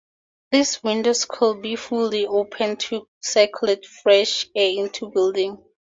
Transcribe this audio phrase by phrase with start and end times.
[0.51, 5.63] These windows could be fully opened to circulate fresh air into the building.